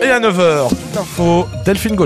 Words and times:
Et 0.00 0.10
à 0.10 0.20
9h, 0.20 0.70
l'info, 0.98 1.46
Delphine. 1.64 1.96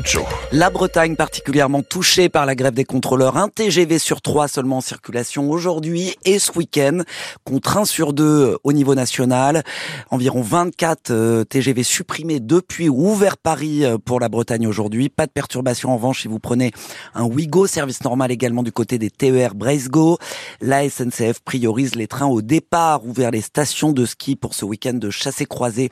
La 0.53 0.69
Bretagne 0.69 1.17
particulièrement 1.17 1.83
touchée 1.83 2.29
par 2.29 2.45
la 2.45 2.55
grève 2.55 2.75
des 2.75 2.85
contrôleurs. 2.85 3.39
Un 3.39 3.49
TGV 3.49 3.99
sur 3.99 4.21
trois 4.21 4.49
seulement 4.49 4.79
en 4.79 4.81
circulation 4.83 5.51
aujourd'hui 5.51 6.15
et 6.27 6.39
ce 6.39 6.53
week-end, 6.53 6.99
contre 7.45 7.79
un 7.79 7.85
sur 7.87 8.13
deux 8.13 8.59
au 8.65 8.73
niveau 8.75 8.95
national. 8.95 9.63
Environ 10.11 10.43
24 10.43 11.11
euh, 11.11 11.45
TGV 11.45 11.83
supprimés 11.85 12.39
depuis 12.39 12.91
ou 12.91 13.13
ouvert 13.13 13.39
Paris 13.39 13.83
euh, 13.83 13.97
pour 13.97 14.21
la 14.21 14.29
Bretagne 14.29 14.67
aujourd'hui. 14.67 15.09
Pas 15.09 15.25
de 15.25 15.33
perturbation 15.33 15.91
en 15.91 15.97
revanche 15.97 16.23
si 16.23 16.29
vous 16.29 16.39
prenez 16.39 16.73
un 17.15 17.25
Ouigo, 17.25 17.67
service 17.67 18.05
normal 18.05 18.31
également 18.31 18.63
du 18.63 18.73
côté 18.73 18.99
des 18.99 19.09
TER 19.09 19.55
Brace-Go. 19.55 20.19
La 20.61 20.87
SNCF 20.87 21.41
priorise 21.41 21.95
les 21.95 22.09
trains 22.09 22.27
au 22.27 22.43
départ 22.43 23.07
ou 23.07 23.13
vers 23.15 23.31
les 23.31 23.41
stations 23.41 23.93
de 23.93 24.05
ski 24.05 24.37
pour 24.37 24.53
ce 24.53 24.67
week-end 24.67 24.95
de 24.95 25.09
chassé-croisé 25.09 25.91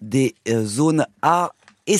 des 0.00 0.34
euh, 0.48 0.64
zones 0.64 1.04
A 1.20 1.52
et 1.88 1.98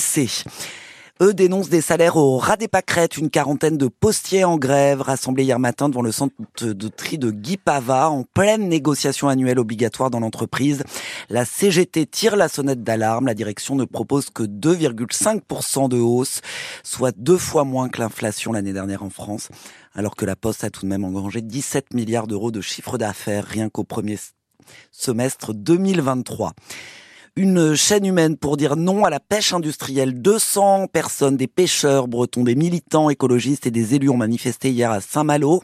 Eux 1.21 1.33
dénoncent 1.33 1.69
des 1.69 1.81
salaires 1.81 2.15
au 2.15 2.37
ras 2.37 2.57
des 2.57 2.67
pâquerettes. 2.67 3.17
Une 3.17 3.31
quarantaine 3.31 3.75
de 3.75 3.87
postiers 3.87 4.43
en 4.43 4.57
grève 4.57 5.01
rassemblés 5.01 5.43
hier 5.43 5.57
matin 5.57 5.89
devant 5.89 6.03
le 6.03 6.11
centre 6.11 6.35
de 6.61 6.87
tri 6.87 7.17
de 7.17 7.31
Guy 7.31 7.57
Pava 7.57 8.09
en 8.09 8.23
pleine 8.23 8.69
négociation 8.69 9.27
annuelle 9.27 9.57
obligatoire 9.57 10.11
dans 10.11 10.19
l'entreprise. 10.19 10.83
La 11.29 11.43
CGT 11.43 12.05
tire 12.05 12.35
la 12.35 12.47
sonnette 12.47 12.83
d'alarme. 12.83 13.25
La 13.25 13.33
direction 13.33 13.75
ne 13.75 13.83
propose 13.83 14.29
que 14.29 14.43
2,5% 14.43 15.89
de 15.89 15.97
hausse, 15.97 16.41
soit 16.83 17.13
deux 17.17 17.39
fois 17.39 17.63
moins 17.63 17.89
que 17.89 17.99
l'inflation 17.99 18.53
l'année 18.53 18.73
dernière 18.73 19.03
en 19.03 19.09
France, 19.09 19.49
alors 19.95 20.15
que 20.15 20.25
la 20.25 20.35
Poste 20.35 20.63
a 20.63 20.69
tout 20.69 20.83
de 20.83 20.89
même 20.89 21.03
engrangé 21.03 21.41
17 21.41 21.95
milliards 21.95 22.27
d'euros 22.27 22.51
de 22.51 22.61
chiffre 22.61 22.99
d'affaires 22.99 23.45
rien 23.45 23.69
qu'au 23.69 23.83
premier 23.83 24.17
semestre 24.91 25.53
2023 25.53 26.53
une 27.39 27.73
chaîne 27.73 28.05
humaine 28.05 28.35
pour 28.35 28.57
dire 28.57 28.75
non 28.75 29.05
à 29.05 29.09
la 29.09 29.21
pêche 29.21 29.53
industrielle. 29.53 30.21
200 30.21 30.87
personnes, 30.87 31.37
des 31.37 31.47
pêcheurs 31.47 32.09
bretons, 32.09 32.43
des 32.43 32.53
militants 32.53 33.09
écologistes 33.09 33.65
et 33.65 33.71
des 33.71 33.95
élus 33.95 34.09
ont 34.09 34.17
manifesté 34.17 34.71
hier 34.71 34.91
à 34.91 34.99
Saint-Malo. 34.99 35.61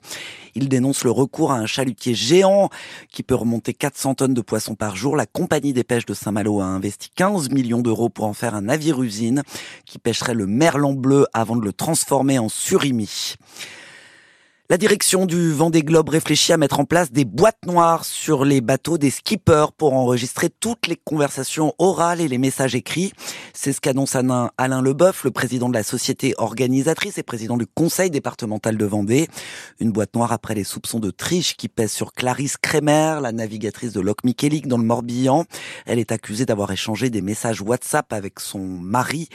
Ils 0.55 0.69
dénoncent 0.69 1.03
le 1.03 1.11
recours 1.11 1.51
à 1.51 1.57
un 1.57 1.65
chalutier 1.65 2.13
géant 2.13 2.69
qui 3.11 3.23
peut 3.23 3.35
remonter 3.35 3.73
400 3.73 4.15
tonnes 4.15 4.33
de 4.33 4.39
poissons 4.39 4.75
par 4.75 4.95
jour. 4.95 5.17
La 5.17 5.25
compagnie 5.25 5.73
des 5.73 5.83
pêches 5.83 6.05
de 6.05 6.13
Saint-Malo 6.13 6.61
a 6.61 6.63
investi 6.63 7.09
15 7.13 7.49
millions 7.49 7.81
d'euros 7.81 8.07
pour 8.07 8.23
en 8.23 8.33
faire 8.33 8.55
un 8.55 8.61
navire-usine 8.61 9.43
qui 9.85 9.99
pêcherait 9.99 10.33
le 10.33 10.47
merlan 10.47 10.93
bleu 10.93 11.27
avant 11.33 11.57
de 11.57 11.65
le 11.65 11.73
transformer 11.73 12.39
en 12.39 12.47
surimi. 12.47 13.35
La 14.67 14.77
direction 14.77 15.27
du 15.27 15.51
Vendée 15.51 15.83
Globe 15.83 16.09
réfléchit 16.09 16.51
à 16.51 16.57
mettre 16.57 16.79
en 16.79 16.85
place 16.85 17.11
des 17.11 17.23
boîtes 17.23 17.67
noires 17.67 18.03
sur 18.03 18.43
les 18.45 18.61
bateaux 18.61 18.97
des 18.97 19.11
skippers 19.11 19.71
pour 19.77 19.93
enregistrer 19.93 20.49
toutes 20.49 20.87
les 20.87 20.95
conversations 20.95 21.75
orales 21.77 22.19
et 22.19 22.27
les 22.27 22.39
messages 22.39 22.73
écrits. 22.73 23.13
C'est 23.53 23.73
ce 23.73 23.79
qu'annonce 23.79 24.15
Alain 24.15 24.81
Leboeuf, 24.81 25.23
le 25.23 25.29
président 25.29 25.69
de 25.69 25.75
la 25.75 25.83
société 25.83 26.33
organisatrice 26.39 27.19
et 27.19 27.23
président 27.23 27.57
du 27.57 27.67
conseil 27.67 28.09
départemental 28.09 28.75
de 28.75 28.85
Vendée. 28.85 29.27
Une 29.79 29.91
boîte 29.91 30.15
noire 30.15 30.31
après 30.31 30.55
les 30.55 30.63
soupçons 30.63 30.99
de 30.99 31.11
triche 31.11 31.55
qui 31.57 31.67
pèsent 31.67 31.91
sur 31.91 32.11
Clarisse 32.13 32.57
Kremer, 32.57 33.19
la 33.21 33.31
navigatrice 33.31 33.93
de 33.93 34.01
Loc 34.01 34.23
Michelic 34.23 34.67
dans 34.67 34.79
le 34.79 34.83
Morbihan. 34.83 35.45
Elle 35.85 35.99
est 35.99 36.11
accusée 36.11 36.47
d'avoir 36.47 36.71
échangé 36.71 37.11
des 37.11 37.21
messages 37.21 37.61
WhatsApp 37.61 38.11
avec 38.11 38.39
son 38.39 38.65
mari, 38.65 39.29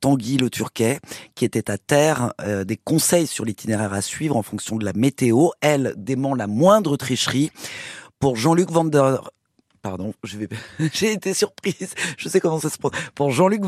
Tanguy 0.00 0.36
le 0.36 0.48
Turquet, 0.48 1.00
qui 1.34 1.44
était 1.44 1.72
à 1.72 1.76
terre, 1.76 2.32
euh, 2.40 2.62
des 2.62 2.76
conseils 2.76 3.26
sur 3.26 3.44
l'itinéraire 3.44 3.92
à 3.92 4.00
suivre 4.00 4.36
en 4.36 4.42
fonction 4.44 4.75
la 4.84 4.92
météo. 4.92 5.48
Elle 5.60 5.94
dément 5.96 6.34
la 6.34 6.46
moindre 6.46 6.96
tricherie. 6.96 7.50
Pour 8.18 8.36
Jean-Luc 8.36 8.70
Vander, 8.70 9.16
pardon, 9.82 10.14
vais, 10.36 10.48
été 11.12 11.32
surprise. 11.32 11.94
Je 12.18 12.28
sais 12.28 12.40
comment 12.40 12.58
ça 12.58 12.70
se 12.70 12.78
passe. 12.78 12.90
Pour 13.14 13.30
Jean-Luc 13.30 13.62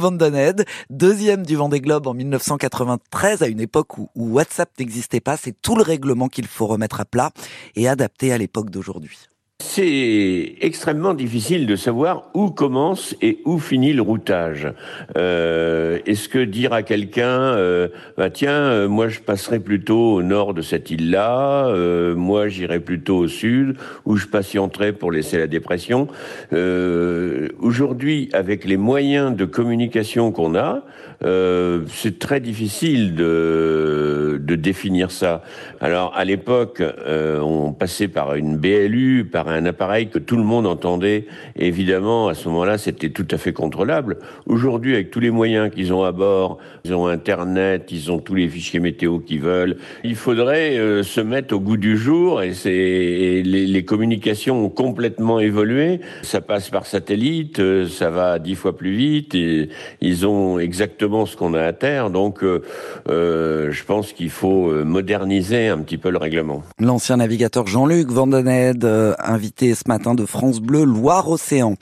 deuxième 0.90 1.46
du 1.46 1.54
Vendée 1.54 1.80
Globe 1.80 2.06
en 2.06 2.14
1993, 2.14 3.42
à 3.42 3.46
une 3.46 3.60
époque 3.60 3.98
où 3.98 4.10
WhatsApp 4.16 4.70
n'existait 4.78 5.20
pas, 5.20 5.36
c'est 5.36 5.54
tout 5.62 5.76
le 5.76 5.82
règlement 5.82 6.28
qu'il 6.28 6.46
faut 6.46 6.66
remettre 6.66 7.00
à 7.00 7.04
plat 7.04 7.30
et 7.76 7.88
adapter 7.88 8.32
à 8.32 8.38
l'époque 8.38 8.70
d'aujourd'hui. 8.70 9.28
C'est 9.60 10.54
extrêmement 10.60 11.14
difficile 11.14 11.66
de 11.66 11.74
savoir 11.74 12.30
où 12.32 12.50
commence 12.50 13.16
et 13.20 13.38
où 13.44 13.58
finit 13.58 13.92
le 13.92 14.02
routage. 14.02 14.72
Euh, 15.16 15.98
Est-ce 16.06 16.28
que 16.28 16.38
dire 16.38 16.72
à 16.72 16.84
quelqu'un, 16.84 17.26
euh, 17.26 17.88
bah 18.16 18.30
tiens, 18.30 18.52
euh, 18.52 18.88
moi 18.88 19.08
je 19.08 19.18
passerai 19.18 19.58
plutôt 19.58 20.14
au 20.14 20.22
nord 20.22 20.54
de 20.54 20.62
cette 20.62 20.92
île-là, 20.92 21.66
euh, 21.66 22.14
moi 22.14 22.46
j'irai 22.46 22.78
plutôt 22.78 23.16
au 23.16 23.26
sud, 23.26 23.76
où 24.04 24.16
je 24.16 24.28
patienterai 24.28 24.92
pour 24.92 25.10
laisser 25.10 25.38
la 25.38 25.48
dépression. 25.48 26.06
Aujourd'hui, 27.58 28.28
avec 28.32 28.64
les 28.64 28.76
moyens 28.76 29.34
de 29.34 29.44
communication 29.44 30.30
qu'on 30.30 30.54
a, 30.54 30.84
c'est 31.20 32.20
très 32.20 32.38
difficile 32.38 33.16
de, 33.16 34.40
de 34.40 34.54
définir 34.54 35.10
ça. 35.10 35.42
Alors 35.80 36.14
à 36.16 36.24
l'époque, 36.24 36.82
on 37.08 37.72
passait 37.72 38.08
par 38.08 38.34
une 38.34 38.56
BLU, 38.56 39.24
par 39.24 39.47
un 39.48 39.66
appareil 39.66 40.08
que 40.08 40.18
tout 40.18 40.36
le 40.36 40.44
monde 40.44 40.66
entendait. 40.66 41.26
évidemment, 41.56 42.28
à 42.28 42.34
ce 42.34 42.48
moment-là, 42.48 42.78
c'était 42.78 43.10
tout 43.10 43.26
à 43.30 43.38
fait 43.38 43.52
contrôlable. 43.52 44.18
Aujourd'hui, 44.46 44.94
avec 44.94 45.10
tous 45.10 45.20
les 45.20 45.30
moyens 45.30 45.70
qu'ils 45.72 45.92
ont 45.92 46.04
à 46.04 46.12
bord, 46.12 46.58
ils 46.84 46.94
ont 46.94 47.06
Internet, 47.06 47.88
ils 47.90 48.10
ont 48.10 48.18
tous 48.18 48.34
les 48.34 48.48
fichiers 48.48 48.80
météo 48.80 49.18
qu'ils 49.18 49.40
veulent, 49.40 49.76
il 50.04 50.16
faudrait 50.16 50.78
euh, 50.78 51.02
se 51.02 51.20
mettre 51.20 51.54
au 51.54 51.60
goût 51.60 51.76
du 51.76 51.96
jour 51.96 52.42
et, 52.42 52.54
c'est, 52.54 53.42
les, 53.44 53.84
communications 53.84 54.64
ont 54.64 54.68
complètement 54.68 55.40
évolué. 55.40 56.00
Ça 56.22 56.40
passe 56.40 56.68
par 56.70 56.86
satellite, 56.86 57.60
euh, 57.60 57.86
ça 57.88 58.10
va 58.10 58.38
dix 58.38 58.54
fois 58.54 58.76
plus 58.76 58.94
vite 58.94 59.34
ils 60.00 60.26
ont 60.26 60.58
exactement 60.58 61.26
ce 61.26 61.36
qu'on 61.36 61.54
a 61.54 61.62
à 61.62 61.72
terre. 61.72 62.10
Donc, 62.10 62.42
euh, 62.42 62.60
je 63.70 63.84
pense 63.84 64.12
qu'il 64.12 64.30
faut 64.30 64.72
moderniser 64.84 65.68
un 65.68 65.78
petit 65.78 65.98
peu 65.98 66.10
le 66.10 66.18
règlement. 66.18 66.62
L'ancien 66.80 67.16
navigateur 67.16 67.66
Jean-Luc 67.66 68.08
Vandened, 68.08 68.84
invité 69.38 69.72
ce 69.76 69.84
matin 69.86 70.16
de 70.16 70.26
France 70.26 70.58
Bleu 70.58 70.82
Loire-Océan. 70.82 71.76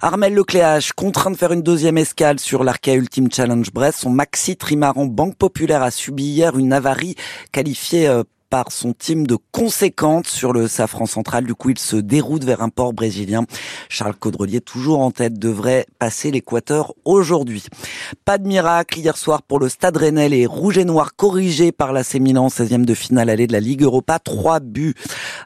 Armel 0.00 0.32
Lecléache, 0.32 0.92
contraint 0.92 1.30
de 1.30 1.36
faire 1.36 1.52
une 1.52 1.60
deuxième 1.60 1.98
escale 1.98 2.40
sur 2.40 2.64
l'Arca 2.64 2.94
Ultimate 2.94 3.34
Challenge 3.34 3.70
Brest, 3.70 3.98
son 4.00 4.08
maxi 4.08 4.56
trimaran 4.56 5.04
Banque 5.04 5.36
Populaire 5.36 5.82
a 5.82 5.90
subi 5.90 6.24
hier 6.24 6.56
une 6.56 6.72
avarie 6.72 7.14
qualifiée 7.52 8.08
euh, 8.08 8.22
par 8.48 8.72
son 8.72 8.92
team 8.92 9.26
de 9.26 9.36
conséquentes 9.52 10.26
sur 10.26 10.52
le 10.52 10.68
safran 10.68 11.06
central. 11.06 11.44
Du 11.44 11.54
coup, 11.54 11.70
il 11.70 11.78
se 11.78 11.96
déroute 11.96 12.44
vers 12.44 12.62
un 12.62 12.68
port 12.68 12.92
brésilien. 12.92 13.44
Charles 13.88 14.14
Caudrelier, 14.14 14.60
toujours 14.60 15.00
en 15.00 15.10
tête, 15.10 15.38
devrait 15.38 15.86
passer 15.98 16.30
l'équateur 16.30 16.94
aujourd'hui. 17.04 17.64
Pas 18.24 18.38
de 18.38 18.46
miracle 18.46 18.98
hier 18.98 19.16
soir 19.16 19.42
pour 19.42 19.58
le 19.58 19.68
Stade 19.68 19.96
Rennais. 19.96 20.28
Les 20.28 20.46
Rouges 20.46 20.78
et 20.78 20.84
Noirs 20.84 21.16
corrigés 21.16 21.72
par 21.72 21.92
la 21.92 22.02
Milan, 22.18 22.48
16e 22.48 22.84
de 22.84 22.94
finale 22.94 23.30
allée 23.30 23.46
de 23.46 23.52
la 23.52 23.60
Ligue 23.60 23.82
Europa. 23.82 24.18
3 24.18 24.60
buts 24.60 24.94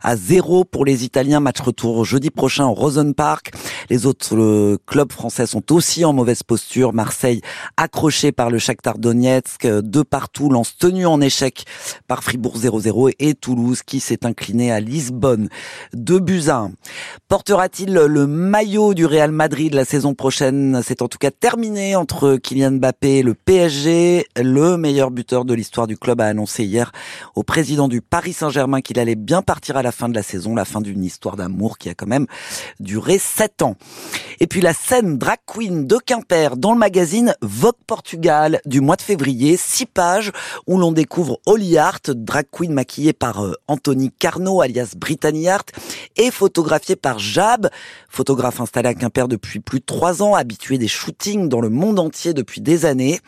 à 0.03 0.17
0 0.17 0.65
pour 0.65 0.85
les 0.85 1.05
Italiens. 1.05 1.41
Match 1.41 1.61
retour 1.61 2.05
jeudi 2.05 2.31
prochain 2.31 2.67
au 2.67 2.75
Rosen 2.75 3.15
Park. 3.15 3.53
Les 3.89 4.07
autres 4.07 4.77
clubs 4.87 5.13
français 5.13 5.47
sont 5.47 5.73
aussi 5.73 6.05
en 6.05 6.13
mauvaise 6.13 6.43
posture. 6.43 6.93
Marseille 6.93 7.41
accroché 7.77 8.33
par 8.33 8.51
le 8.51 8.59
Shakhtar 8.59 8.99
Donetsk. 8.99 9.67
De 9.67 10.03
partout, 10.03 10.51
lance 10.51 10.77
tenu 10.77 11.07
en 11.07 11.21
échec 11.21 11.65
par 12.07 12.23
Fribourg 12.23 12.59
0-0 12.59 12.90
et 13.19 13.35
Toulouse 13.35 13.83
qui 13.83 14.01
s'est 14.01 14.27
incliné 14.27 14.73
à 14.73 14.81
Lisbonne. 14.81 15.49
Deux 15.93 16.21
buts. 16.21 16.41
Portera-t-il 17.29 17.93
le 17.95 18.27
maillot 18.27 18.95
du 18.95 19.07
Real 19.07 19.31
Madrid 19.31 19.75
la 19.75 19.85
saison 19.85 20.15
prochaine? 20.15 20.81
C'est 20.85 21.03
en 21.03 21.09
tout 21.09 21.19
cas 21.19 21.31
terminé 21.31 21.97
entre 21.97 22.37
Kylian 22.37 22.73
Mbappé 22.73 23.19
et 23.19 23.23
le 23.23 23.35
PSG. 23.35 24.27
Le 24.37 24.77
meilleur 24.77 25.11
buteur 25.11 25.45
de 25.45 25.55
l'histoire 25.55 25.87
du 25.87 25.97
club 25.97 26.21
a 26.21 26.27
annoncé 26.27 26.65
hier 26.65 26.93
au 27.35 27.43
président 27.43 27.89
du 27.89 28.01
Paris 28.01 28.33
Saint-Germain 28.33 28.81
qu'il 28.81 28.99
allait 28.99 29.15
bien 29.15 29.43
partir 29.43 29.77
à 29.77 29.83
la 29.83 29.93
fin 29.93 30.09
de 30.09 30.15
la 30.15 30.23
saison, 30.23 30.55
la 30.55 30.65
fin 30.65 30.81
d'une 30.81 31.05
histoire 31.05 31.37
d'amour 31.37 31.79
qui 31.79 31.89
a 31.89 31.95
quand 31.95 32.07
même 32.07 32.27
duré 32.81 33.19
sept 33.19 33.63
ans. 33.63 33.77
Et 34.41 34.47
puis 34.47 34.61
la 34.61 34.73
scène 34.73 35.19
drag 35.19 35.39
queen 35.47 35.87
de 35.87 35.97
Quimper 35.97 36.57
dans 36.57 36.73
le 36.73 36.79
magazine 36.79 37.35
Vogue 37.43 37.75
Portugal 37.87 38.61
du 38.65 38.81
mois 38.81 38.97
de 38.97 39.03
février, 39.03 39.57
six 39.57 39.87
pages 39.87 40.33
où 40.67 40.79
l'on 40.79 40.93
découvre 40.93 41.39
Holly 41.47 41.79
Hart, 41.79 42.11
drag 42.11 42.47
queen 42.51 42.73
maquillée 42.81 43.13
par 43.13 43.45
euh, 43.45 43.53
Anthony 43.69 44.11
Carnot 44.11 44.63
alias 44.63 44.95
Brittany 44.97 45.49
et 46.17 46.31
photographiée 46.31 46.97
par 46.97 47.19
Jab, 47.19 47.69
photographe 48.09 48.59
installé 48.59 48.89
à 48.89 48.95
Quimper 48.95 49.29
depuis 49.29 49.61
plus 49.61 49.81
de 49.81 49.85
trois 49.85 50.23
ans, 50.23 50.35
habitué 50.35 50.79
des 50.79 50.89
shootings 50.89 51.51
dans 51.51 51.61
le 51.61 51.69
monde 51.69 51.99
entier 51.99 52.33
depuis 52.33 52.63
des 52.63 52.87
années. 52.87 53.21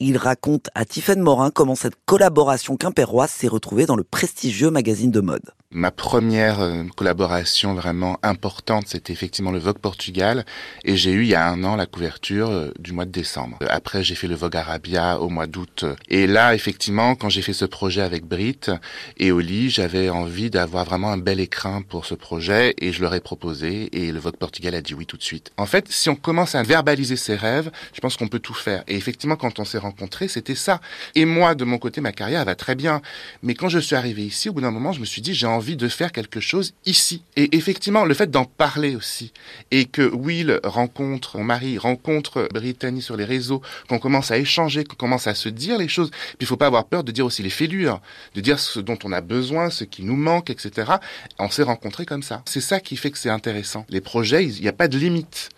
Il 0.00 0.16
raconte 0.16 0.70
à 0.74 0.86
Tiffaine 0.86 1.20
Morin 1.20 1.50
comment 1.50 1.74
cette 1.74 1.96
collaboration 2.06 2.78
quimpéroise 2.78 3.30
s'est 3.30 3.46
retrouvée 3.46 3.84
dans 3.84 3.96
le 3.96 4.04
prestigieux 4.04 4.70
magazine 4.70 5.10
de 5.10 5.20
mode. 5.20 5.50
Ma 5.76 5.90
première 5.90 6.60
euh, 6.60 6.84
collaboration 6.94 7.74
vraiment 7.74 8.20
importante, 8.22 8.86
c'était 8.86 9.12
effectivement 9.12 9.50
le 9.50 9.58
Vogue 9.58 9.80
Portugal. 9.80 10.46
Et 10.84 10.96
j'ai 10.96 11.10
eu 11.10 11.22
il 11.22 11.30
y 11.30 11.34
a 11.34 11.48
un 11.48 11.64
an 11.64 11.74
la 11.74 11.86
couverture 11.86 12.48
euh, 12.48 12.70
du 12.78 12.92
mois 12.92 13.06
de 13.06 13.10
décembre. 13.10 13.58
Après, 13.68 14.04
j'ai 14.04 14.14
fait 14.14 14.28
le 14.28 14.36
Vogue 14.36 14.54
Arabia 14.54 15.18
au 15.18 15.28
mois 15.30 15.48
d'août. 15.48 15.84
Et 16.08 16.28
là, 16.28 16.54
effectivement, 16.54 17.16
quand 17.16 17.28
j'ai 17.28 17.42
fait 17.42 17.52
ce 17.52 17.64
projet 17.64 18.02
avec 18.02 18.24
Brit 18.24 18.60
et 19.16 19.32
Oli, 19.32 19.68
j'avais 19.68 20.10
envie 20.10 20.48
d'avoir 20.48 20.84
vraiment 20.84 21.10
un 21.10 21.18
bel 21.18 21.40
écrin 21.40 21.82
pour 21.82 22.06
ce 22.06 22.14
projet 22.14 22.74
et 22.78 22.92
je 22.92 23.00
leur 23.02 23.12
ai 23.12 23.20
proposé 23.20 23.88
et 23.98 24.12
le 24.12 24.20
Vogue 24.20 24.36
Portugal 24.36 24.76
a 24.76 24.80
dit 24.80 24.94
oui 24.94 25.06
tout 25.06 25.16
de 25.16 25.24
suite. 25.24 25.50
En 25.56 25.66
fait, 25.66 25.90
si 25.90 26.08
on 26.08 26.14
commence 26.14 26.54
à 26.54 26.62
verbaliser 26.62 27.16
ses 27.16 27.34
rêves, 27.34 27.72
je 27.92 28.00
pense 28.00 28.16
qu'on 28.16 28.28
peut 28.28 28.38
tout 28.38 28.54
faire. 28.54 28.84
Et 28.86 28.94
effectivement, 28.94 29.34
quand 29.34 29.58
on 29.58 29.64
s'est 29.64 29.78
rencontrés, 29.78 30.28
c'était 30.28 30.54
ça. 30.54 30.80
Et 31.16 31.24
moi, 31.24 31.56
de 31.56 31.64
mon 31.64 31.78
côté, 31.78 32.00
ma 32.00 32.12
carrière 32.12 32.44
va 32.44 32.54
très 32.54 32.76
bien. 32.76 33.02
Mais 33.42 33.54
quand 33.54 33.68
je 33.68 33.80
suis 33.80 33.96
arrivé 33.96 34.22
ici, 34.22 34.48
au 34.48 34.52
bout 34.52 34.60
d'un 34.60 34.70
moment, 34.70 34.92
je 34.92 35.00
me 35.00 35.04
suis 35.04 35.20
dit, 35.20 35.34
j'ai 35.34 35.48
envie 35.48 35.63
envie 35.64 35.76
de 35.76 35.88
faire 35.88 36.12
quelque 36.12 36.40
chose 36.40 36.74
ici. 36.84 37.22
Et 37.36 37.56
effectivement, 37.56 38.04
le 38.04 38.12
fait 38.12 38.30
d'en 38.30 38.44
parler 38.44 38.96
aussi, 38.96 39.32
et 39.70 39.86
que 39.86 40.02
Will 40.02 40.60
rencontre 40.62 41.38
mon 41.38 41.44
mari, 41.44 41.78
rencontre 41.78 42.48
Brittany 42.52 43.00
sur 43.00 43.16
les 43.16 43.24
réseaux, 43.24 43.62
qu'on 43.88 43.98
commence 43.98 44.30
à 44.30 44.36
échanger, 44.36 44.84
qu'on 44.84 44.96
commence 44.96 45.26
à 45.26 45.34
se 45.34 45.48
dire 45.48 45.78
les 45.78 45.88
choses. 45.88 46.10
Puis 46.10 46.42
il 46.42 46.46
faut 46.46 46.58
pas 46.58 46.66
avoir 46.66 46.84
peur 46.84 47.02
de 47.02 47.12
dire 47.12 47.24
aussi 47.24 47.42
les 47.42 47.48
fêlures, 47.48 48.02
de 48.34 48.42
dire 48.42 48.58
ce 48.58 48.78
dont 48.78 48.98
on 49.04 49.12
a 49.12 49.22
besoin, 49.22 49.70
ce 49.70 49.84
qui 49.84 50.02
nous 50.02 50.16
manque, 50.16 50.50
etc. 50.50 50.92
On 51.38 51.48
s'est 51.48 51.62
rencontrés 51.62 52.04
comme 52.04 52.22
ça. 52.22 52.42
C'est 52.44 52.60
ça 52.60 52.78
qui 52.78 52.96
fait 52.96 53.10
que 53.10 53.16
c'est 53.16 53.30
intéressant. 53.30 53.86
Les 53.88 54.02
projets, 54.02 54.44
il 54.44 54.60
n'y 54.60 54.68
a 54.68 54.74
pas 54.74 54.88
de 54.88 54.98
limite. 54.98 55.48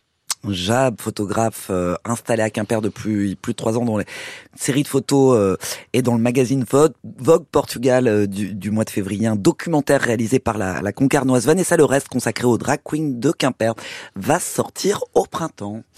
Jab, 0.52 1.00
photographe 1.00 1.68
euh, 1.70 1.94
installé 2.04 2.42
à 2.42 2.50
Quimper 2.50 2.80
depuis 2.80 3.36
plus 3.36 3.52
de 3.52 3.56
trois 3.56 3.76
ans, 3.78 3.84
dont 3.84 3.98
les 3.98 4.06
série 4.54 4.82
de 4.82 4.88
photos 4.88 5.36
euh, 5.36 5.56
est 5.92 6.02
dans 6.02 6.14
le 6.14 6.20
magazine 6.20 6.64
Vogue, 6.68 6.94
Vogue 7.18 7.44
Portugal 7.50 8.08
euh, 8.08 8.26
du, 8.26 8.70
mois 8.70 8.84
de 8.84 8.90
février, 8.90 9.26
un 9.26 9.36
documentaire 9.36 10.00
réalisé 10.00 10.38
par 10.38 10.58
la, 10.58 10.80
la 10.82 10.92
Concarnoise 10.92 11.46
Vanessa 11.46 11.76
Le 11.76 11.84
Reste 11.84 12.08
consacré 12.08 12.46
aux 12.46 12.58
drag 12.58 12.80
queens 12.84 13.18
de 13.18 13.30
Quimper 13.30 13.74
va 14.14 14.40
sortir 14.40 15.04
au 15.14 15.24
printemps. 15.24 15.82